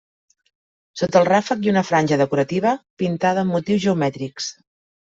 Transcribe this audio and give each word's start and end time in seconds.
Sota 1.01 1.19
el 1.21 1.27
ràfec 1.29 1.61
i 1.67 1.71
ha 1.71 1.73
una 1.75 1.85
franja 1.91 2.19
decorativa 2.25 2.75
pintada 3.05 3.47
amb 3.47 3.59
motius 3.59 3.87
geomètrics. 3.89 4.55